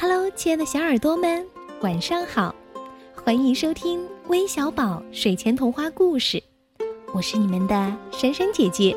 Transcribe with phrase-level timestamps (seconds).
[0.00, 1.44] Hello，亲爱的小耳朵们，
[1.80, 2.54] 晚上好！
[3.24, 6.40] 欢迎收听微小宝睡前童话故事，
[7.12, 8.96] 我是你们的珊珊姐姐。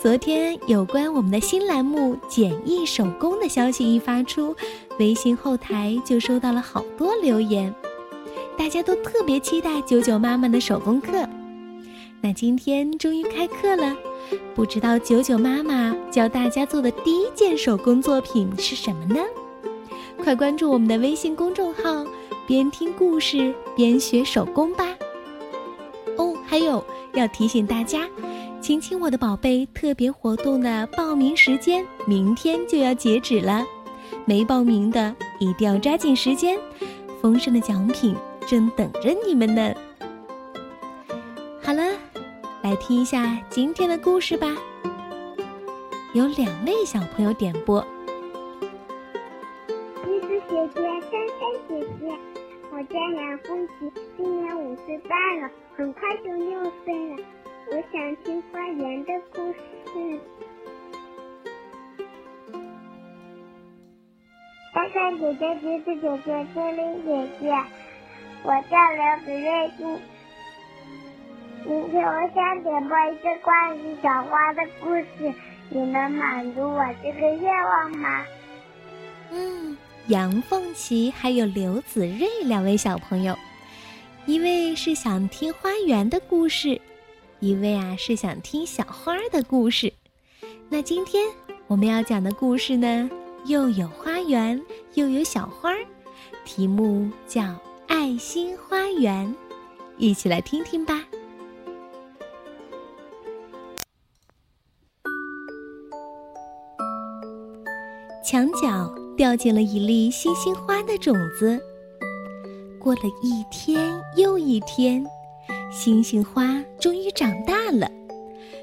[0.00, 4.56] 昨天有关我们的新栏目“简易手工”的消息一发出，
[4.98, 7.74] 微信后台就收到了好多留言，
[8.56, 11.28] 大家都特别期待九九妈妈的手工课。
[12.20, 13.96] 那今天终于开课了，
[14.54, 19.20] 不知道九九妈妈教大家做的第一件手工作品是什么呢？
[20.22, 22.04] 快关注我们的微信公众号，
[22.46, 24.84] 边听故事边学手工吧。
[26.16, 26.84] 哦，还有
[27.14, 28.08] 要提醒大家，
[28.60, 33.64] 亲亲我的宝贝特别活动的报名时间明天就要截止了，
[34.24, 36.58] 没报名的一定要抓紧时间，
[37.22, 39.72] 丰盛的奖品正等着你们呢。
[42.68, 44.46] 来听一下今天的故事吧。
[46.12, 47.80] 有两位小朋友点播。
[50.04, 52.12] 橘子姐姐、珊珊姐姐，
[52.70, 57.16] 我叫杨凤琪，今年五岁半了，很快就六岁了。
[57.70, 60.20] 我想听花园的故事。
[64.74, 67.50] 珊珊姐姐、橘子姐姐、精灵姐姐，
[68.42, 69.98] 我叫刘子睿，今。
[71.68, 75.34] 明天我想点播一个关于小花的故事，
[75.68, 78.24] 你能满足我这个愿望吗？
[79.30, 83.36] 嗯，杨凤琪还有刘子睿两位小朋友，
[84.24, 86.80] 一位是想听花园的故事，
[87.38, 89.92] 一位啊是想听小花的故事。
[90.70, 91.22] 那今天
[91.66, 93.10] 我们要讲的故事呢，
[93.44, 94.58] 又有花园
[94.94, 95.74] 又有小花，
[96.46, 97.42] 题目叫
[97.88, 99.26] 《爱心花园》，
[99.98, 101.04] 一起来听听吧。
[108.30, 111.58] 墙角掉进了一粒星星花的种子。
[112.78, 115.02] 过了一天又一天，
[115.72, 117.90] 星星花终于长大了，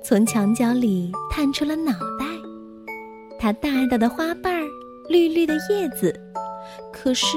[0.00, 2.24] 从墙角里探出了脑袋。
[3.36, 4.64] 它大大的花瓣儿，
[5.08, 6.14] 绿绿的叶子，
[6.92, 7.36] 可是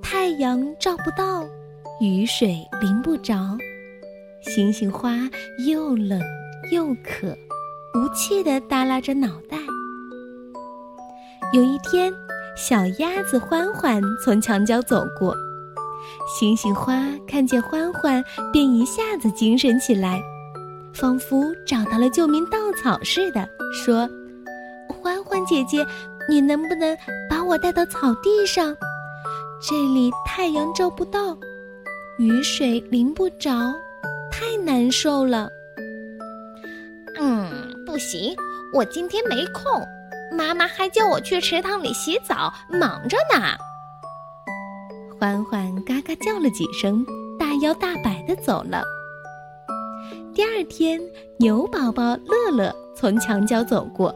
[0.00, 1.46] 太阳照不到，
[2.00, 3.36] 雨水淋不着，
[4.40, 5.28] 星星花
[5.68, 6.18] 又冷
[6.72, 7.36] 又渴，
[7.94, 9.58] 无气地耷拉着脑袋。
[11.52, 12.14] 有一天，
[12.54, 15.34] 小鸭子欢欢从墙角走过，
[16.28, 20.22] 星星花看见欢欢，便一下子精神起来，
[20.94, 24.08] 仿佛找到了救命稻草似的，说
[24.88, 25.84] ：“欢欢姐姐，
[26.28, 26.96] 你能不能
[27.28, 28.72] 把我带到草地上？
[29.60, 31.36] 这里太阳照不到，
[32.18, 33.74] 雨水淋不着，
[34.30, 35.50] 太难受了。
[37.18, 37.50] ”“嗯，
[37.84, 38.36] 不行，
[38.72, 39.64] 我今天没空。”
[40.30, 43.56] 妈妈还叫我去池塘里洗澡，忙着呢。
[45.18, 47.04] 欢欢嘎嘎叫了几声，
[47.38, 48.82] 大摇大摆的走了。
[50.32, 51.00] 第二天，
[51.38, 54.14] 牛宝宝乐乐从墙角走过，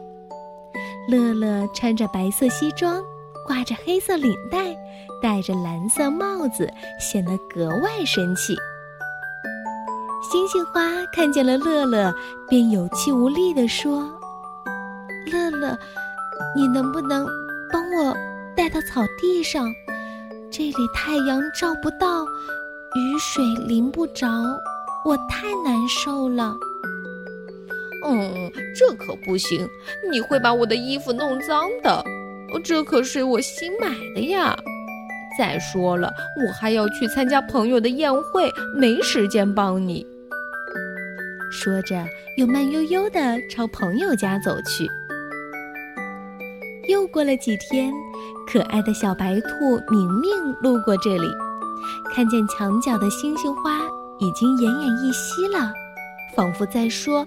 [1.08, 3.02] 乐乐穿着白色西装，
[3.46, 4.74] 挂着黑色领带，
[5.20, 8.56] 戴着蓝色帽子，显得格外神气。
[10.30, 10.80] 星星花
[11.12, 12.14] 看见了乐乐，
[12.48, 14.10] 便有气无力地说
[15.30, 15.76] ：“乐乐。”
[16.56, 17.26] 你能不能
[17.72, 18.16] 帮我
[18.56, 19.68] 带到草地上？
[20.50, 24.28] 这里太阳照不到，雨水淋不着，
[25.04, 26.54] 我太难受了。
[28.06, 29.68] 嗯，这可不行，
[30.12, 32.04] 你会把我的衣服弄脏的。
[32.62, 34.56] 这可是我新买的呀。
[35.36, 36.12] 再说了，
[36.46, 40.06] 我还要去参加朋友的宴会，没时间帮你。
[41.50, 42.04] 说着，
[42.38, 44.88] 又慢悠悠地朝朋友家走去。
[46.88, 47.92] 又过了几天，
[48.46, 50.30] 可爱的小白兔明明
[50.60, 51.26] 路过这里，
[52.14, 53.80] 看见墙角的星星花
[54.18, 55.72] 已经奄奄一息了，
[56.34, 57.24] 仿佛在说：“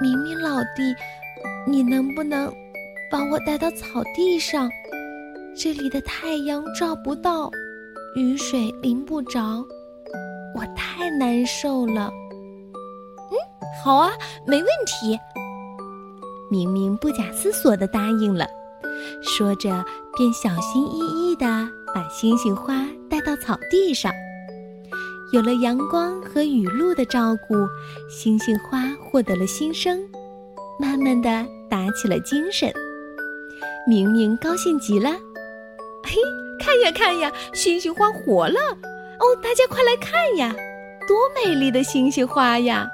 [0.00, 0.94] 明明老弟，
[1.66, 2.50] 你能不能
[3.10, 4.70] 把我带到草地上？
[5.54, 7.50] 这里的太阳照不到，
[8.14, 9.64] 雨水淋不着，
[10.54, 12.10] 我太难受了。
[13.30, 13.36] ”“嗯，
[13.84, 14.12] 好啊，
[14.46, 15.18] 没问题。”
[16.50, 18.44] 明明不假思索地答应了，
[19.22, 19.84] 说着
[20.16, 21.46] 便小心翼翼地
[21.94, 24.12] 把星星花带到草地上。
[25.32, 27.54] 有了阳光和雨露的照顾，
[28.10, 30.00] 星星花获得了新生，
[30.80, 32.72] 慢慢的打起了精神。
[33.86, 35.08] 明明高兴极了，
[36.02, 36.16] 嘿，
[36.58, 38.58] 看呀看呀，星星花活了！
[39.20, 40.52] 哦，大家快来看呀，
[41.06, 42.88] 多美丽的星星花呀！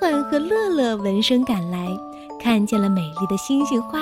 [0.00, 1.86] 欢欢和乐乐闻声赶来，
[2.42, 4.00] 看见了美丽的星星花，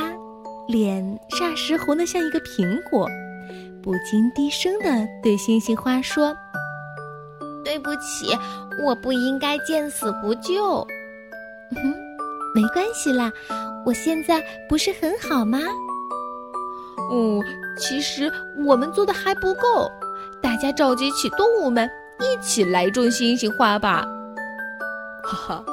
[0.69, 3.09] 脸霎时红得像一个苹果，
[3.83, 6.33] 不禁低声的对星星花说
[7.65, 8.33] ：“对不起，
[8.87, 10.87] 我不应该见死不救。
[11.75, 11.93] ”“哼，
[12.55, 13.33] 没关系啦，
[13.85, 15.59] 我现在不是很好吗
[17.11, 17.43] ？”“嗯，
[17.77, 18.33] 其实
[18.65, 19.91] 我们做的还不够，
[20.41, 21.91] 大家召集起动物们
[22.21, 24.07] 一起来种星星花吧。
[25.29, 25.65] ”“哈哈，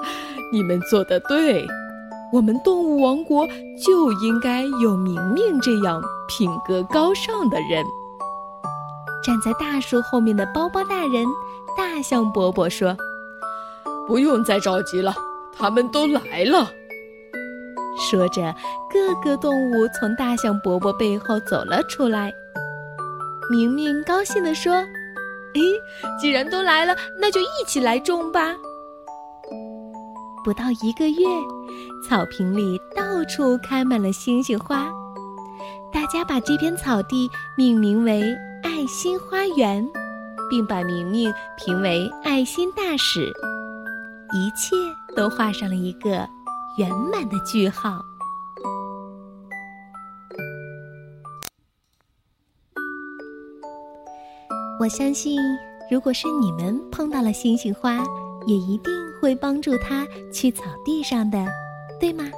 [0.52, 1.66] 你们做的对。”
[2.34, 3.48] 我们动物王国
[3.86, 7.86] 就应该有明明这样品格高尚的人。
[9.24, 11.26] 站在大树后面的包包大人
[11.78, 12.98] 大象伯伯说
[14.06, 15.16] ：“不用再着急了，
[15.56, 16.70] 他们都来了。”
[18.10, 18.54] 说着，
[18.92, 22.34] 各个动物从大象伯伯背后走了出来。
[23.50, 24.74] 明明高兴地说
[25.54, 25.62] ：“诶，
[26.20, 28.54] 既然都来了，那就一起来种吧。”
[30.46, 31.26] 不到一个月，
[32.08, 34.92] 草坪里到处开满了星星花，
[35.92, 37.28] 大家把这片草地
[37.58, 38.22] 命名为
[38.62, 39.84] “爱心花园”，
[40.48, 43.34] 并把明明评为爱心大使，
[44.36, 44.76] 一切
[45.16, 46.30] 都画上了一个
[46.78, 48.00] 圆满的句号。
[54.80, 55.42] 我相信，
[55.90, 57.98] 如果是你们碰到了星星花，
[58.46, 58.94] 也一定
[59.26, 61.44] 会帮助他去草地上的，
[62.00, 62.30] 对吗？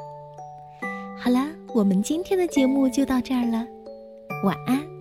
[1.20, 3.68] 好了，我们今天的节目就到这儿了，
[4.46, 4.97] 晚安。